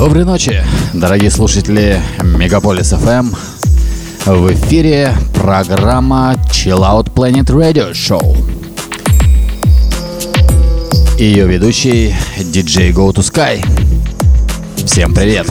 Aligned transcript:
Доброй 0.00 0.24
ночи, 0.24 0.64
дорогие 0.94 1.30
слушатели 1.30 2.00
Мегаполис 2.22 2.90
FM. 2.94 3.36
В 4.24 4.50
эфире 4.54 5.14
программа 5.34 6.36
Chill 6.50 6.78
Out 6.78 7.12
Planet 7.12 7.44
Radio 7.48 7.92
Show. 7.92 8.34
Ее 11.18 11.46
ведущий 11.46 12.14
DJ 12.38 12.94
Go 12.94 13.12
to 13.12 13.18
Sky. 13.18 13.62
Всем 14.86 15.12
привет! 15.12 15.46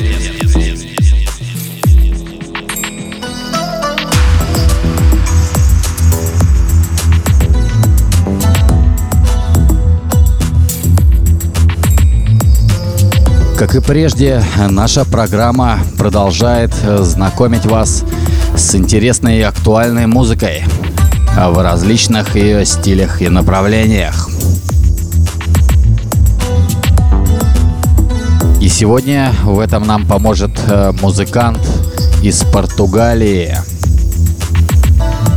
Как 13.59 13.75
и 13.75 13.81
прежде, 13.81 14.41
наша 14.69 15.03
программа 15.03 15.79
продолжает 15.97 16.73
знакомить 16.73 17.65
вас 17.65 18.05
с 18.55 18.73
интересной 18.73 19.39
и 19.39 19.41
актуальной 19.41 20.07
музыкой 20.07 20.63
в 21.35 21.61
различных 21.61 22.37
ее 22.37 22.65
стилях 22.65 23.21
и 23.21 23.27
направлениях. 23.27 24.29
И 28.61 28.69
сегодня 28.69 29.33
в 29.43 29.59
этом 29.59 29.85
нам 29.85 30.07
поможет 30.07 30.51
э, 30.69 30.93
музыкант 31.01 31.59
из 32.23 32.43
Португалии, 32.43 33.57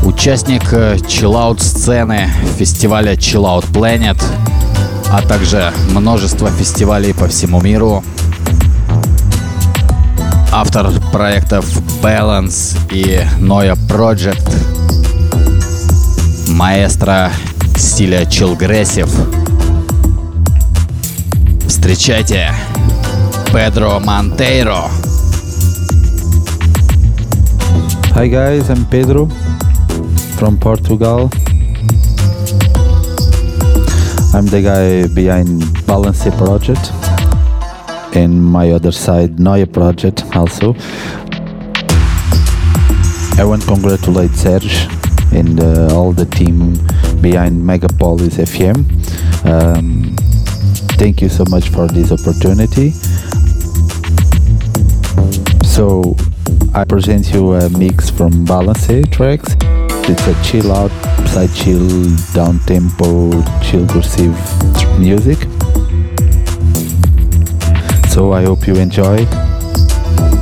участник 0.04 0.62
чиллаут 1.08 1.60
сцены 1.60 2.30
фестиваля 2.56 3.14
Chill 3.14 3.42
Out 3.42 3.72
Planet, 3.72 4.22
а 5.12 5.20
также 5.20 5.70
множество 5.90 6.50
фестивалей 6.50 7.12
по 7.12 7.28
всему 7.28 7.60
миру, 7.60 8.02
автор 10.50 10.90
проектов 11.12 11.66
Balance 12.02 12.78
и 12.90 13.20
Noia 13.38 13.76
Project, 13.88 14.50
маэстро 16.48 17.30
стиля 17.76 18.22
Chillgressive. 18.22 19.10
Встречайте 21.68 22.50
Педро 23.52 24.00
Монтейро. 24.00 24.86
Hi 28.14 28.28
guys, 28.30 28.70
I'm 28.70 28.86
Pedro 28.90 29.30
from 30.38 30.58
Portugal. 30.58 31.30
I'm 34.34 34.46
the 34.46 34.62
guy 34.62 35.14
behind 35.14 35.60
Balance 35.86 36.24
Project 36.36 36.90
and 38.16 38.42
my 38.42 38.70
other 38.70 38.90
side 38.90 39.36
Noia 39.36 39.70
Project 39.70 40.24
also. 40.34 40.74
I 43.38 43.44
want 43.44 43.60
to 43.62 43.68
congratulate 43.68 44.30
Serge 44.30 44.86
and 45.32 45.60
uh, 45.60 45.94
all 45.94 46.12
the 46.12 46.24
team 46.24 46.74
behind 47.20 47.62
Megapolis 47.62 48.38
FM. 48.38 48.86
Um, 49.44 50.16
thank 50.96 51.20
you 51.20 51.28
so 51.28 51.44
much 51.50 51.68
for 51.68 51.86
this 51.88 52.10
opportunity. 52.10 52.90
So 55.62 56.16
I 56.74 56.84
present 56.84 57.34
you 57.34 57.52
a 57.52 57.68
mix 57.68 58.08
from 58.08 58.46
Balance 58.46 58.88
tracks. 59.10 59.54
It's 60.04 60.26
a 60.26 60.34
chill 60.42 60.72
out, 60.72 60.90
side 61.28 61.52
chill, 61.54 61.86
down 62.34 62.58
tempo, 62.66 63.30
chill 63.62 63.86
cursive 63.86 64.36
music. 64.98 65.38
So 68.08 68.32
I 68.32 68.42
hope 68.44 68.66
you 68.66 68.74
enjoy. 68.74 69.24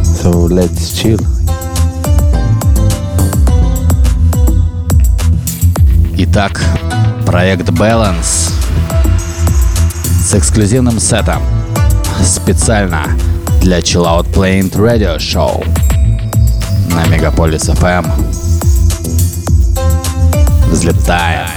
So 0.03 0.31
let's 0.31 0.97
chill. 0.99 1.19
Итак, 6.17 6.61
проект 7.27 7.69
Balance 7.71 8.53
с 10.25 10.35
эксклюзивным 10.35 11.01
сетом 11.01 11.43
специально 12.23 13.03
для 13.61 13.81
Chill 13.81 14.05
Out 14.05 14.33
Planet 14.33 14.73
Radio 14.77 15.19
Show 15.19 15.67
на 16.95 17.07
Мегаполис 17.07 17.69
FM. 17.69 18.30
Взлетаем. 20.80 21.48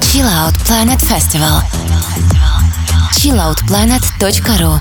Chill 0.00 0.26
Out 0.26 0.54
Planet 0.64 1.00
Festival. 1.00 1.62
chilloutplanet.ru 3.24 4.80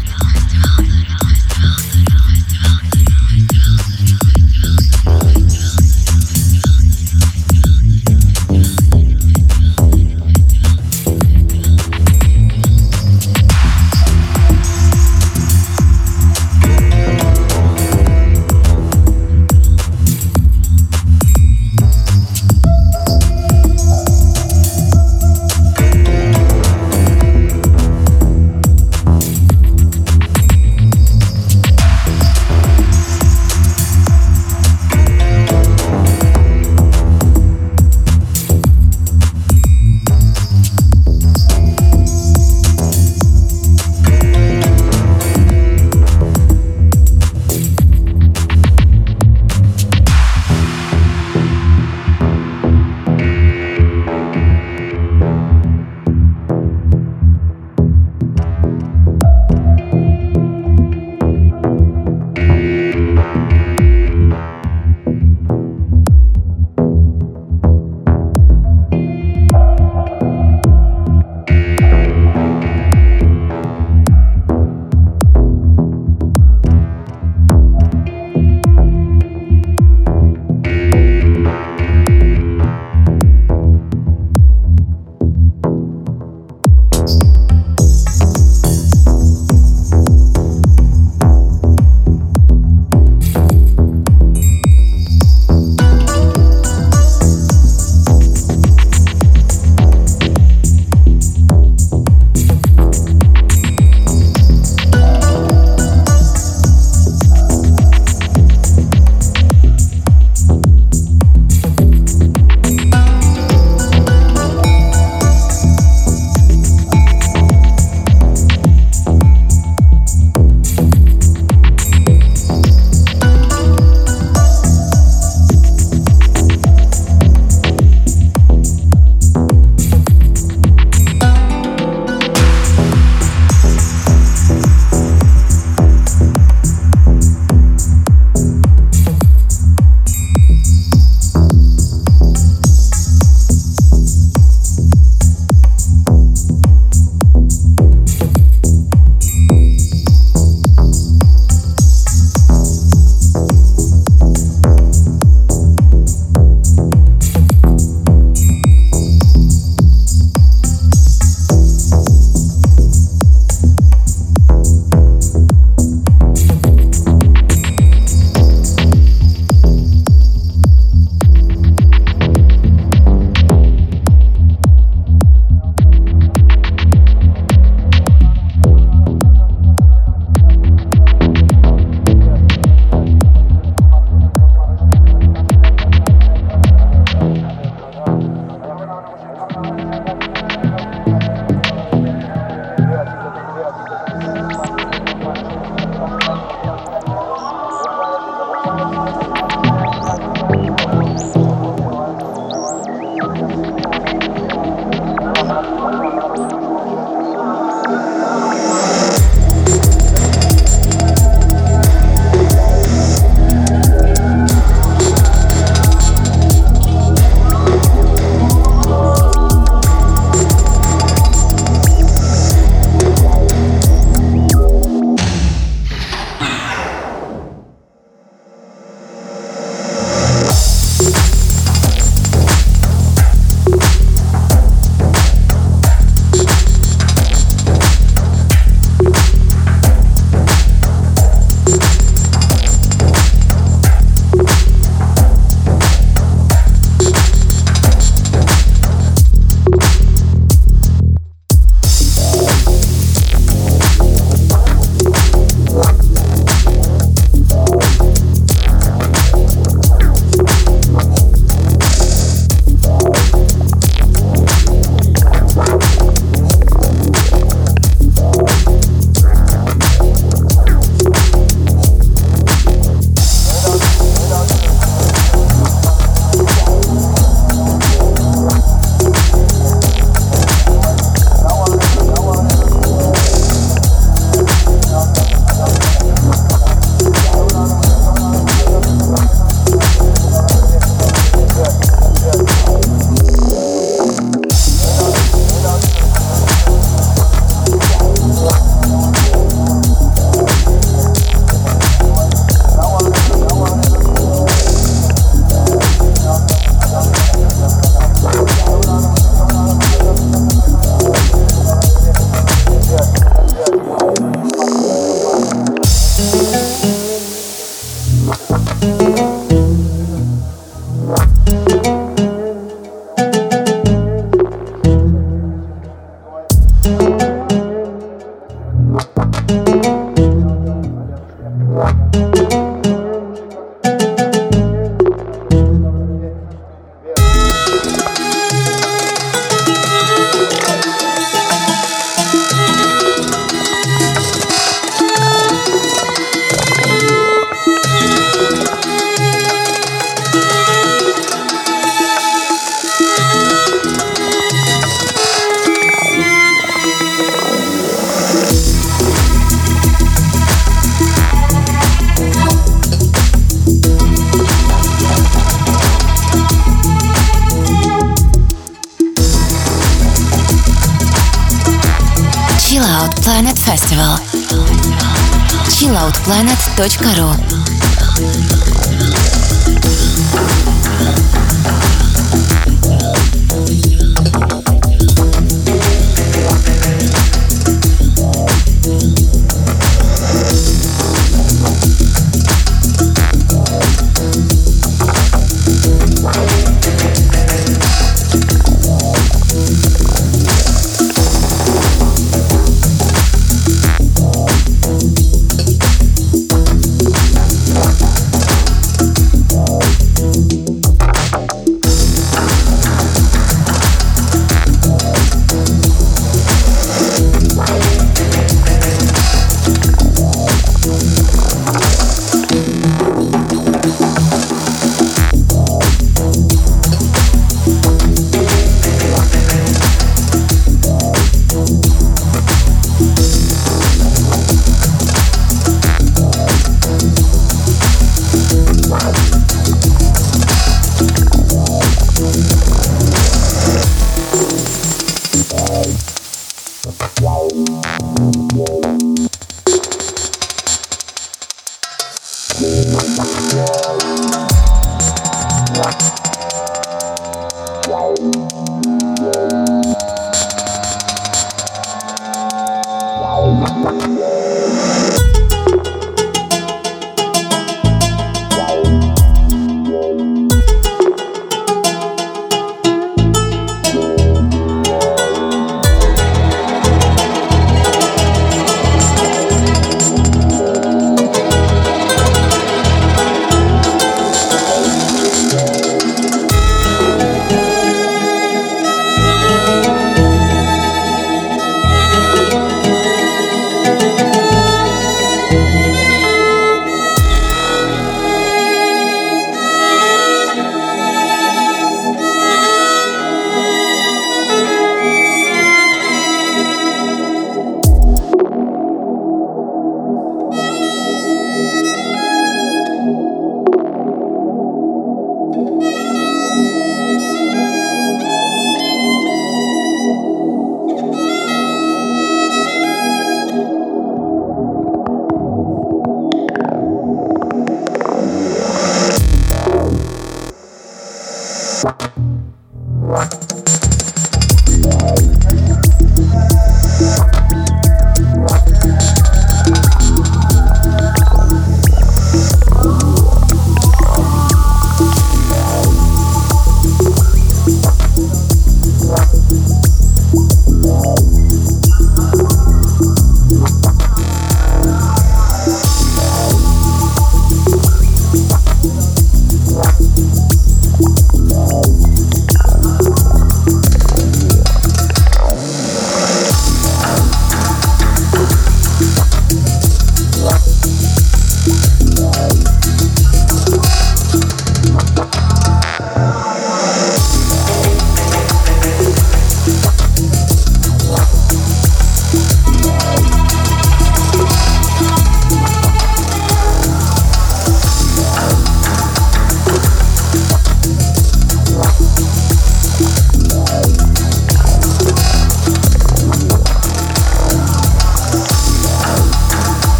cloudplanet.ru 375.99 377.28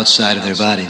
outside 0.00 0.38
of 0.38 0.44
their 0.44 0.54
body. 0.54 0.89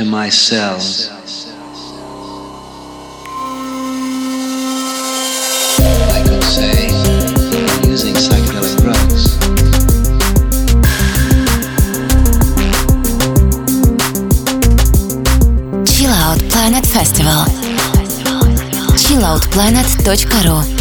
to 0.00 0.06
myself. 0.06 0.82
I 6.16 6.22
could 6.24 6.42
say, 6.42 6.88
I'm 6.88 7.84
using 7.84 8.14
psychedelic 8.14 8.76
drugs. 8.80 9.36
Chill 15.90 16.10
Out 16.10 16.40
Planet 16.48 16.86
Festival 16.86 17.44
chilloutplanet.ru 18.96 20.79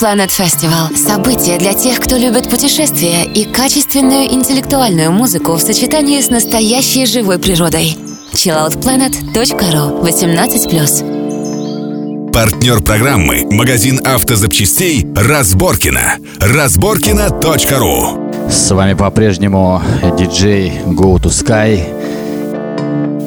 Planet 0.00 0.28
Festival– 0.28 0.96
событие 0.98 1.58
для 1.58 1.72
тех, 1.72 2.00
кто 2.00 2.16
любит 2.16 2.50
путешествия 2.50 3.24
и 3.24 3.44
качественную 3.44 4.32
интеллектуальную 4.32 5.12
музыку 5.12 5.52
в 5.52 5.60
сочетании 5.60 6.20
с 6.20 6.30
настоящей 6.30 7.06
живой 7.06 7.38
природой. 7.38 7.96
chilloutplanet.ru 8.32 10.02
18+. 10.02 12.32
Партнер 12.32 12.82
программы– 12.82 13.46
магазин 13.50 14.00
автозапчастей 14.04 15.06
«Разборкина». 15.14 16.16
Разборкина.ру 16.40 18.50
С 18.50 18.72
вами 18.72 18.94
по-прежнему 18.94 19.80
диджей 20.18 20.72
Go 20.86 21.20
to 21.20 21.30
Sky. 21.30 21.80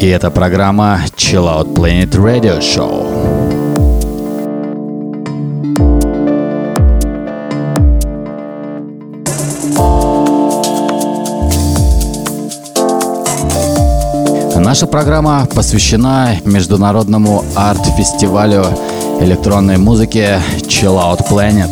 И 0.01 0.07
это 0.07 0.29
программа 0.29 1.05
Chill 1.15 1.45
Out 1.45 1.73
Planet 1.73 2.11
Radio 2.11 2.59
Show. 2.59 3.36
Наша 14.59 14.87
программа 14.87 15.47
посвящена 15.53 16.37
международному 16.43 17.45
арт-фестивалю 17.55 18.65
электронной 19.21 19.77
музыки 19.77 20.41
Chill 20.61 20.97
Out 20.97 21.29
Planet. 21.29 21.69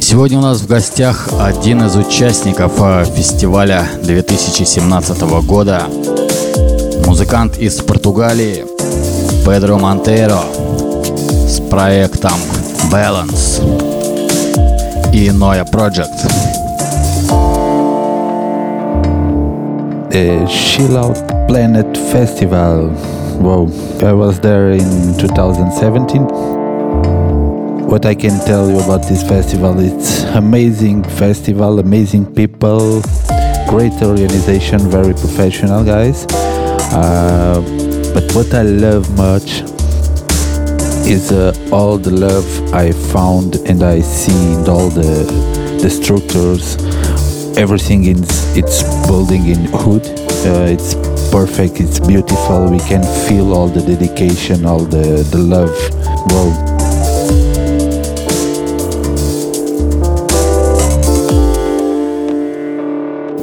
Сегодня 0.00 0.38
у 0.38 0.42
нас 0.42 0.60
в 0.60 0.66
гостях 0.66 1.28
один 1.40 1.86
из 1.86 1.94
участников 1.94 2.72
э, 2.80 3.04
фестиваля 3.16 3.88
2017 4.02 5.20
года. 5.46 5.84
Музыкант 7.06 7.56
из 7.56 7.76
Португалии 7.76 8.66
Педро 9.46 9.78
Монтейро 9.78 10.40
с 11.48 11.60
проектом 11.70 12.34
Balance 12.90 13.62
и 15.14 15.28
Noia 15.28 15.64
Project. 15.70 16.49
The 20.10 20.44
Chill 20.50 20.98
Out 20.98 21.14
Planet 21.46 21.96
Festival. 21.96 22.88
Wow, 23.38 23.70
I 24.02 24.12
was 24.12 24.40
there 24.40 24.72
in 24.72 25.16
2017. 25.18 26.22
What 27.86 28.04
I 28.04 28.16
can 28.16 28.44
tell 28.44 28.68
you 28.68 28.80
about 28.80 29.06
this 29.08 29.22
festival, 29.22 29.78
it's 29.78 30.24
amazing 30.34 31.04
festival, 31.04 31.78
amazing 31.78 32.34
people, 32.34 33.02
great 33.68 33.92
organization, 34.02 34.80
very 34.90 35.14
professional 35.14 35.84
guys. 35.84 36.26
Uh, 36.92 37.62
but 38.12 38.34
what 38.34 38.52
I 38.52 38.62
love 38.62 39.08
much 39.16 39.62
is 41.06 41.30
uh, 41.30 41.54
all 41.70 41.98
the 41.98 42.10
love 42.10 42.74
I 42.74 42.90
found 42.90 43.56
and 43.66 43.84
I 43.84 44.00
see 44.00 44.54
in 44.54 44.68
all 44.68 44.90
the 44.90 45.60
the 45.80 45.88
structures 45.88 46.76
everything 47.56 48.04
in 48.04 48.18
it's 48.54 48.82
building 49.06 49.46
in 49.46 49.64
hood 49.72 50.06
uh, 50.46 50.74
it's 50.74 50.94
perfect 51.30 51.80
it's 51.80 51.98
beautiful 52.00 52.70
we 52.70 52.78
can 52.80 53.02
feel 53.26 53.52
all 53.54 53.68
the 53.68 53.80
dedication 53.80 54.64
all 54.64 54.80
the 54.80 55.22
the 55.30 55.38
love 55.38 55.74
wow 56.30 56.80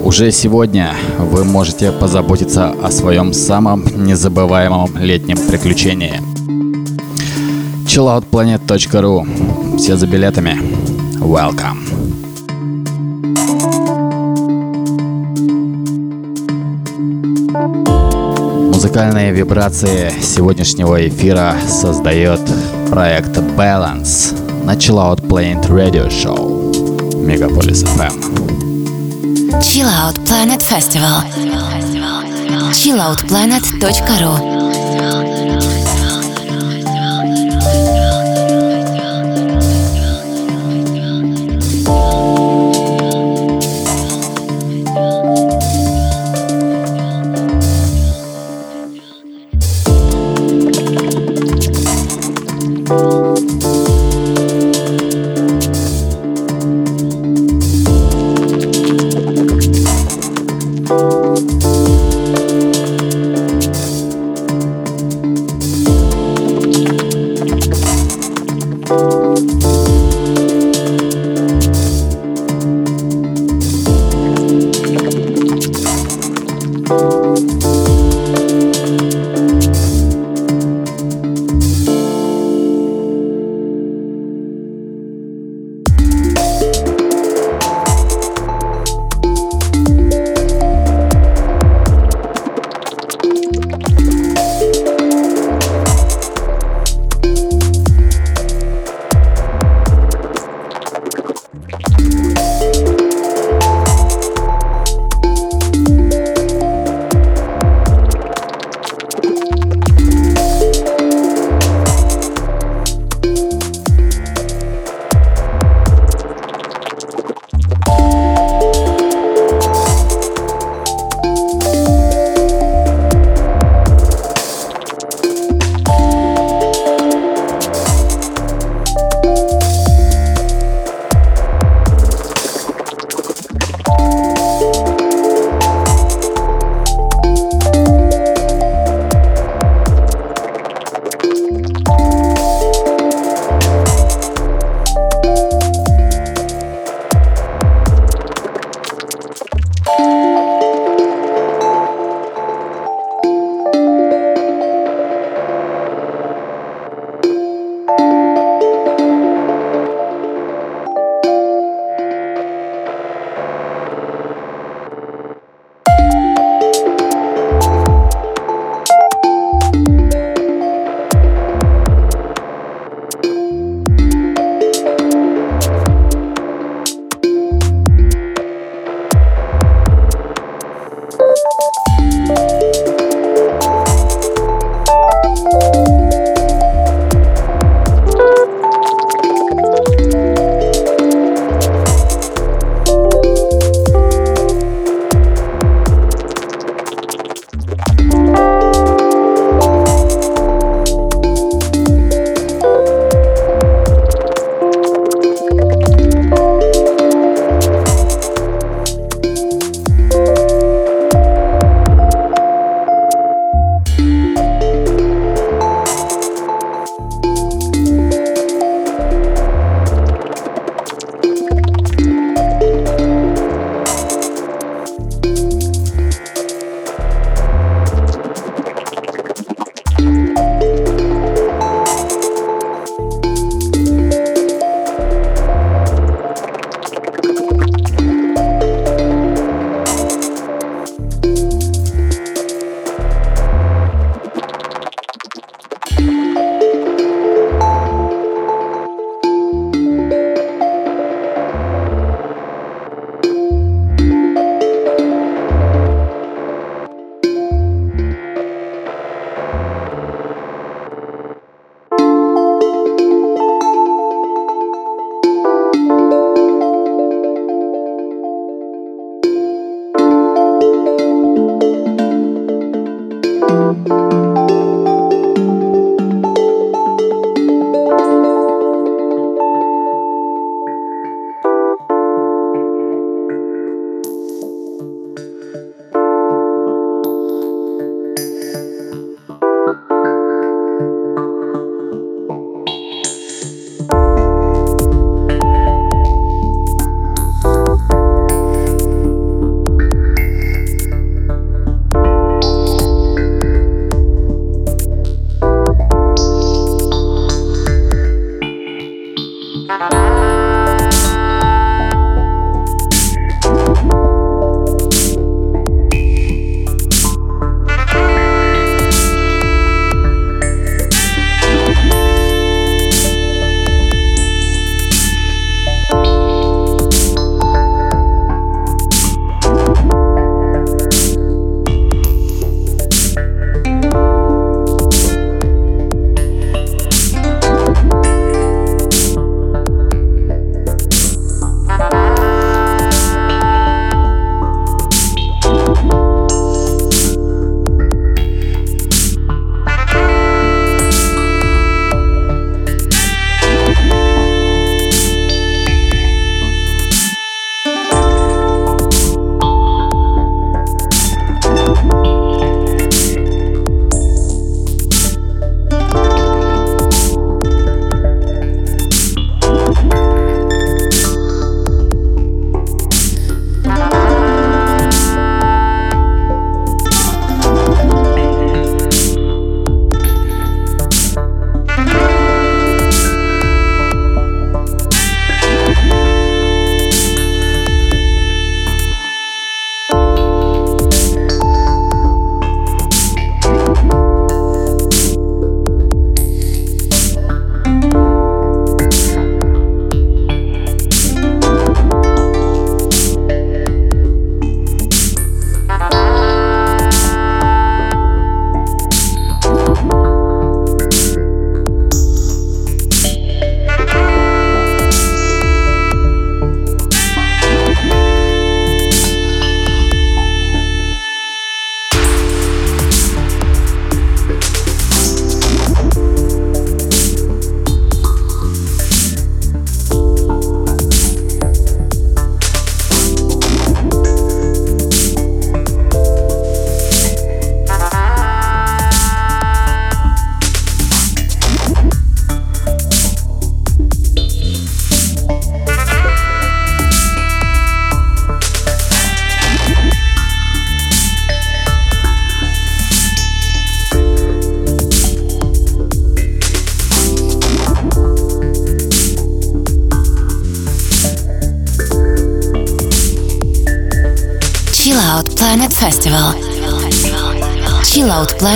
Уже 0.08 0.32
сегодня 0.32 0.96
вы 1.20 1.43
можете 1.43 1.91
позаботиться 1.91 2.70
о 2.82 2.91
своем 2.91 3.34
самом 3.34 3.84
незабываемом 4.06 4.98
летнем 4.98 5.38
приключении. 5.38 6.22
chilloutplanet.ru 7.86 9.78
Все 9.78 9.98
за 9.98 10.08
билетами. 10.08 10.58
Welcome. 11.20 12.27
Музыкальные 18.98 19.32
вибрации 19.32 20.12
сегодняшнего 20.24 21.08
эфира 21.08 21.56
создает 21.68 22.40
проект 22.90 23.38
Balance 23.38 24.36
Chill 24.66 24.96
Out 24.96 25.22
Planet 25.22 25.70
Radio 25.70 26.08
Show 26.08 27.16
Мегаполис 27.24 27.84
FM. 27.84 29.62
Chill 29.62 29.86
Out 29.86 30.16
Planet 30.26 30.64
Festival. 30.64 31.22
chilloutplanet.ru 32.74 34.57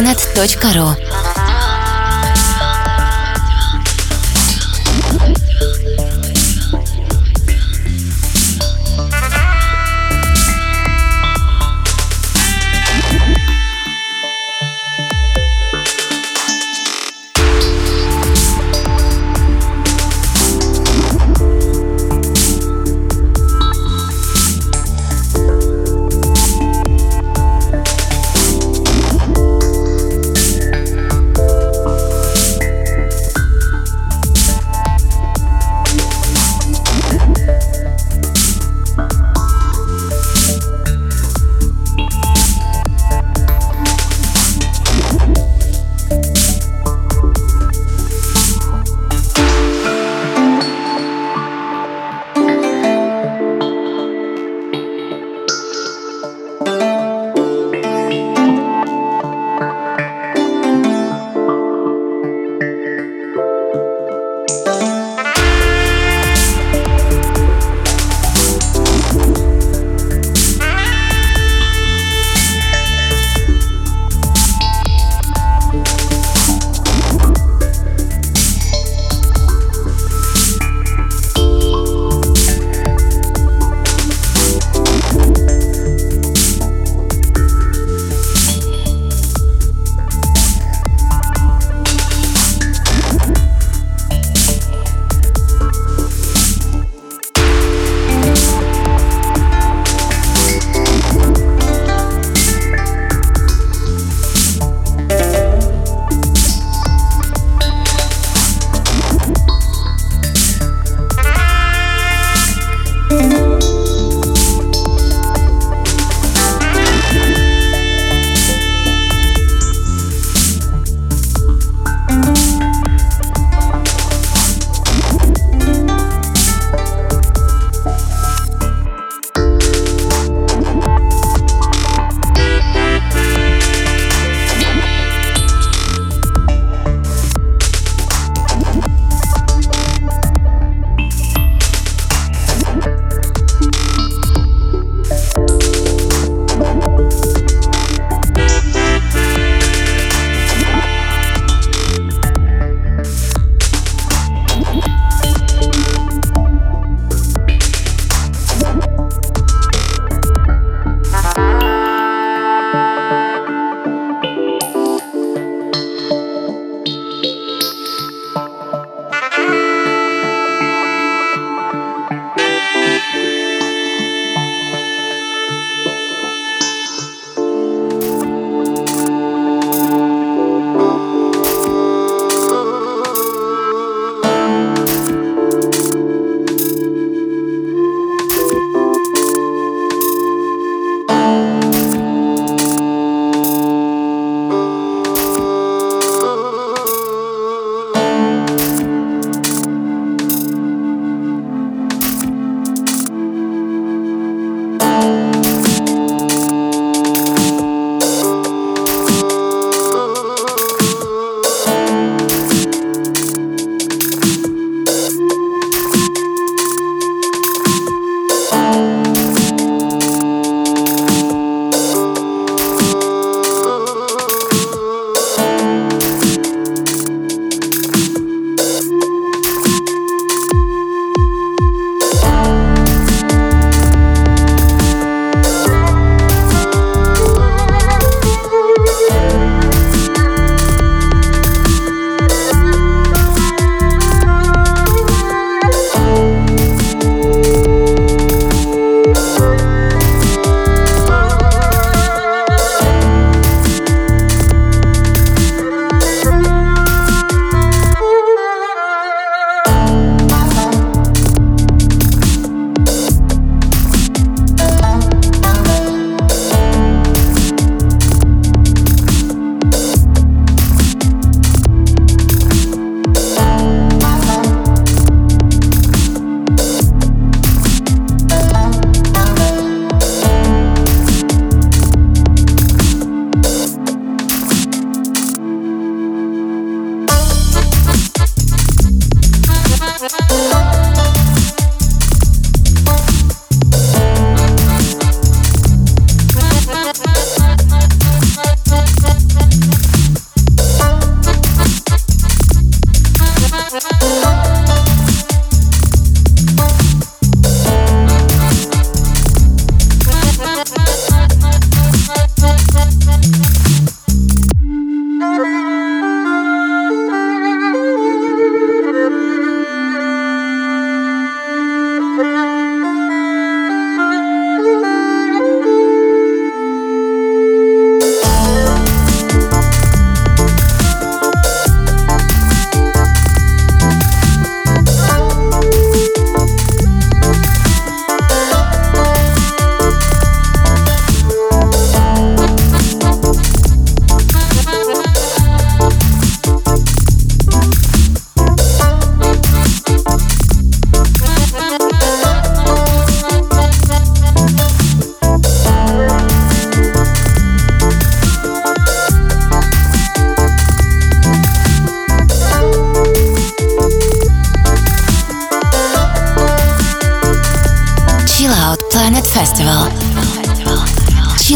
chilloutplanet.ru 0.02 1.01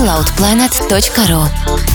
chilloutplanet.ru 0.06 1.95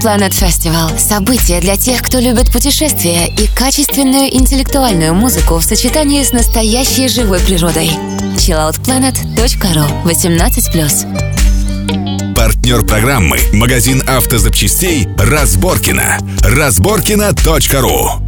Planet 0.00 0.32
Festival– 0.32 0.98
событие 1.00 1.60
для 1.60 1.76
тех, 1.76 2.02
кто 2.02 2.18
любит 2.20 2.50
путешествия 2.50 3.26
и 3.26 3.46
качественную 3.54 4.34
интеллектуальную 4.34 5.12
музыку 5.14 5.58
в 5.58 5.62
сочетании 5.62 6.22
с 6.22 6.32
настоящей 6.32 7.06
живой 7.08 7.38
природой. 7.40 7.90
chilloutplanet.ru 8.36 10.04
18+. 10.04 12.34
Партнер 12.34 12.82
программы– 12.86 13.38
магазин 13.52 14.02
автозапчастей 14.08 15.06
«Разборкина». 15.18 16.16
Разборкина.ру 16.44 18.22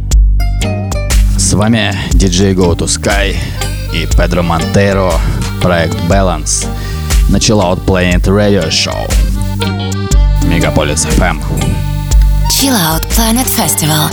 С 1.37 1.53
вами 1.53 1.97
диджей 2.13 2.53
Go 2.53 2.77
to 2.77 2.85
Sky 2.85 3.35
и 3.91 4.05
Педро 4.15 4.43
Монтейро, 4.43 5.19
проект 5.59 5.97
Balance 6.07 6.67
на 7.29 7.37
Chill 7.37 7.59
Out 7.59 7.83
Planet 7.85 8.25
Radio 8.25 8.69
Show. 8.69 9.09
Мегаполис 10.53 11.03
FM. 11.07 11.39
Chill 12.51 12.75
Out 12.75 13.07
Planet 13.09 13.47
Festival. 13.47 14.07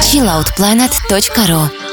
chilloutplanet.ru 0.00 1.83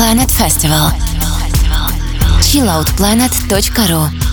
Planet 0.00 0.32
Festival. 0.32 0.92
chilloutplanet.ru 2.40 4.29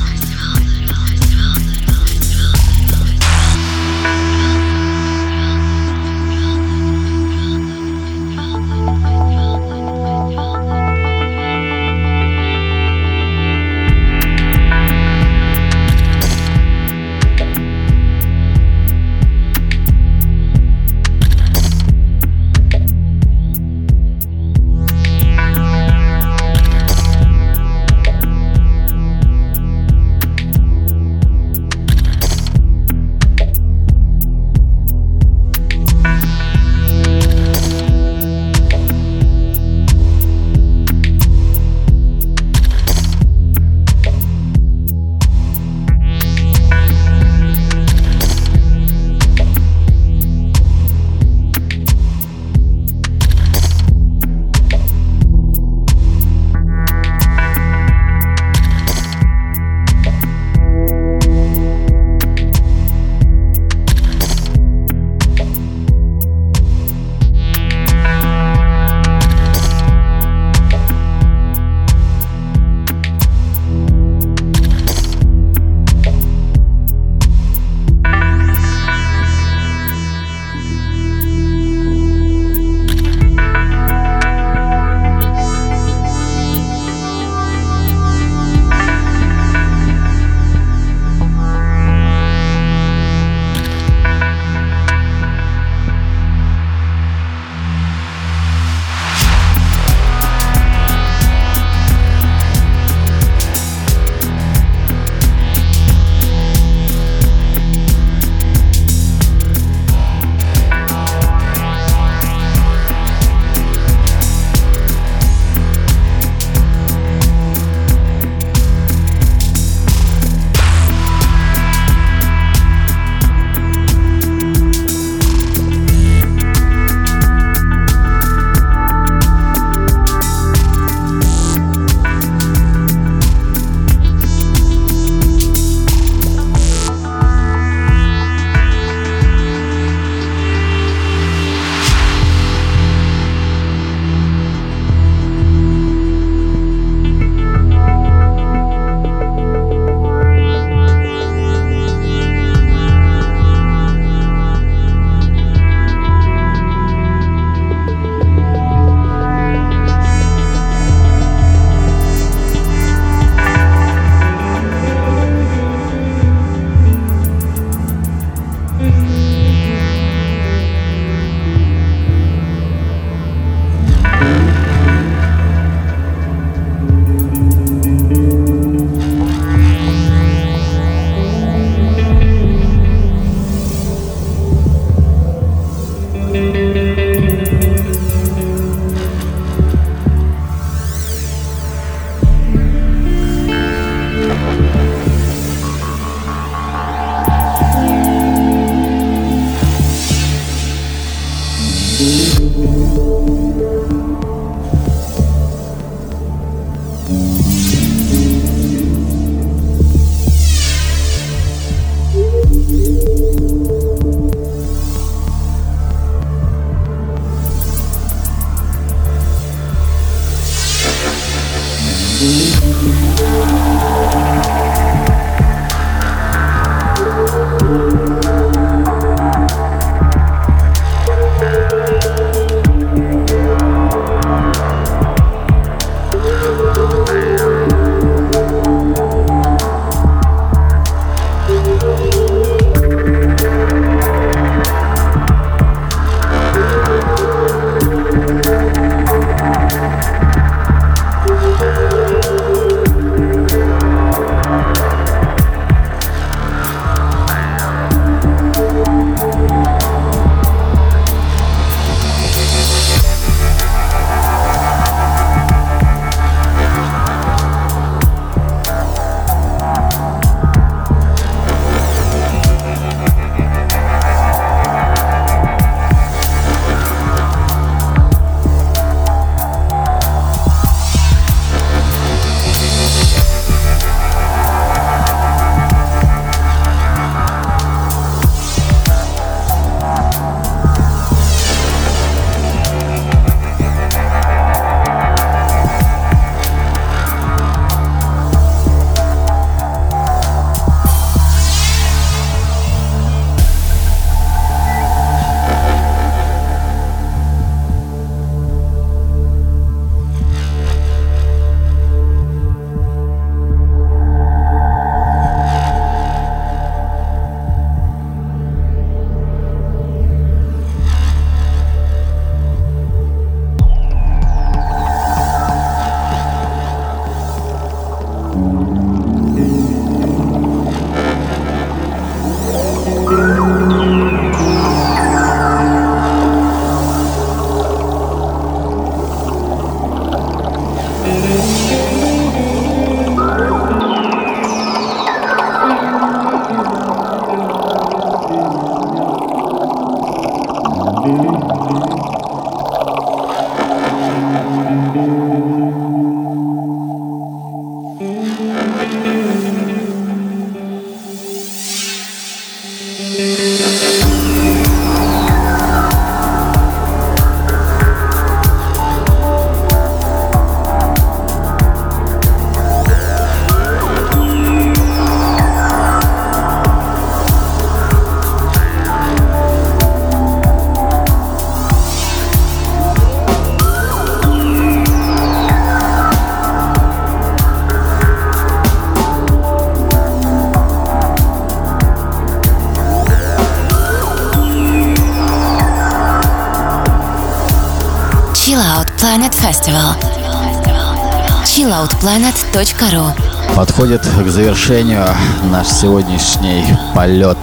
chilloutplanet.ru 401.78 403.56
Подходит 403.56 404.02
к 404.02 404.28
завершению 404.28 405.06
наш 405.52 405.68
сегодняшний 405.68 406.64
полет 406.96 407.38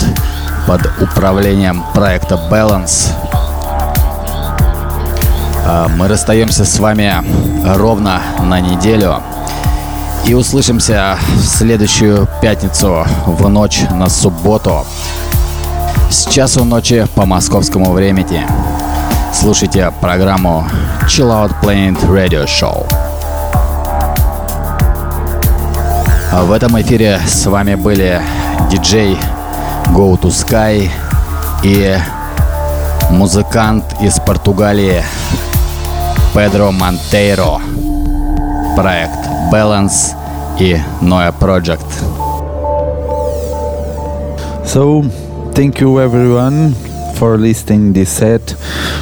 под 0.66 0.80
управлением 1.00 1.84
проекта 1.94 2.34
Balance. 2.50 3.12
А, 5.64 5.88
мы 5.88 6.08
расстаемся 6.08 6.64
с 6.64 6.78
вами 6.80 7.14
ровно 7.76 8.20
на 8.40 8.60
неделю 8.60 9.22
и 10.26 10.34
услышимся 10.34 11.16
в 11.36 11.44
следующую 11.44 12.26
пятницу 12.42 13.06
в 13.26 13.48
ночь 13.48 13.82
на 13.92 14.08
субботу 14.08 14.84
с 16.10 16.26
часу 16.26 16.64
ночи 16.64 17.06
по 17.14 17.24
московскому 17.24 17.92
времени. 17.92 18.44
Слушайте 19.32 19.92
программу 20.00 20.66
Chill 21.06 21.30
Out 21.30 21.54
Planet 21.62 22.00
Radio 22.08 22.46
Show. 22.46 23.03
В 26.42 26.50
этом 26.52 26.78
эфире 26.80 27.20
с 27.26 27.46
вами 27.46 27.76
были 27.76 28.20
диджей 28.68 29.16
Go 29.94 30.20
to 30.20 30.30
Sky 30.30 30.90
и 31.62 31.96
музыкант 33.10 33.84
из 34.00 34.18
Португалии 34.18 35.02
Педро 36.34 36.72
Монтейро. 36.72 37.60
Проект 38.76 39.18
Balance 39.52 40.14
и 40.58 40.76
Noia 41.00 41.32
Project. 41.38 41.86
So, 44.66 45.02
thank 45.54 45.80
you 45.80 46.00
everyone 46.00 46.74
for 47.14 47.38
listening 47.38 47.92
this 47.92 48.10
set, 48.10 48.56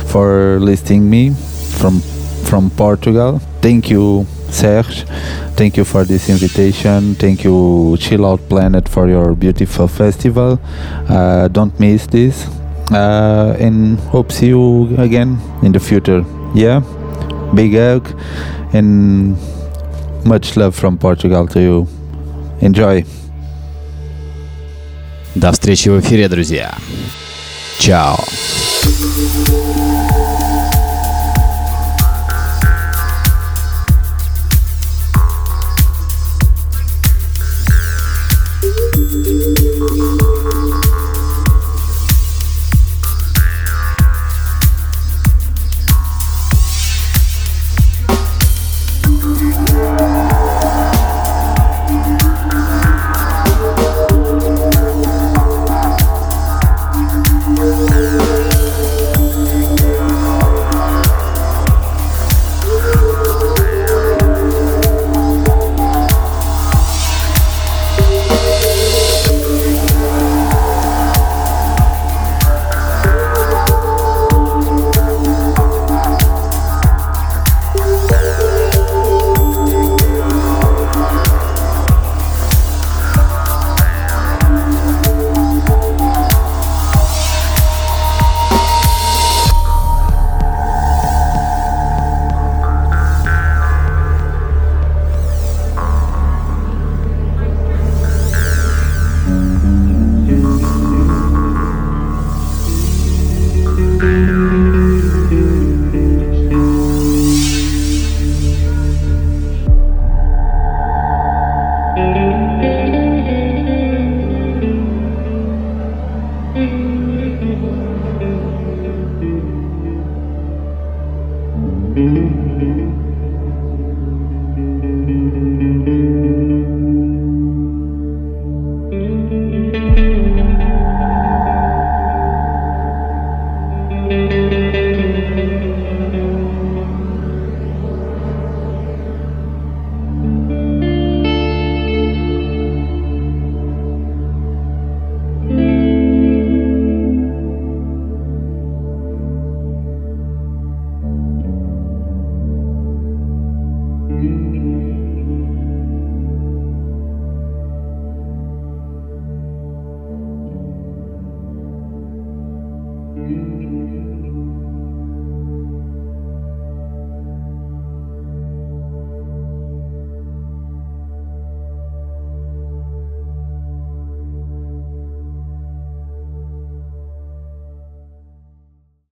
for 0.07 0.59
listening 0.61 1.09
me 1.09 1.33
from 1.79 2.03
from 2.45 2.71
Portugal. 2.77 3.41
Thank 3.63 3.91
you, 3.91 4.27
Serge. 4.51 5.07
Thank 5.56 5.78
you 5.78 5.84
for 5.84 6.06
this 6.06 6.30
invitation. 6.30 7.16
Thank 7.16 7.44
you, 7.44 7.98
Chill 8.00 8.26
Out 8.26 8.48
Planet, 8.50 8.88
for 8.88 9.08
your 9.08 9.34
beautiful 9.34 9.88
festival. 9.88 10.60
Uh, 11.10 11.48
don't 11.48 11.78
miss 11.80 12.06
this, 12.08 12.48
uh, 12.92 13.56
and 13.60 14.00
hope 14.12 14.32
see 14.32 14.48
you 14.48 14.96
again 14.98 15.40
in 15.64 15.72
the 15.72 15.80
future. 15.80 16.24
Yeah, 16.54 16.82
big 17.54 17.74
hug 17.74 18.08
and 18.74 19.36
much 20.26 20.58
love 20.58 20.76
from 20.76 20.98
Portugal 20.98 21.48
to 21.48 21.60
you. 21.60 21.88
Enjoy. 22.62 23.06
До 25.36 25.52
встречи 25.52 25.90
в 25.90 26.00
эфире, 26.00 26.28
друзья. 26.28 26.74
Чао. 27.80 28.18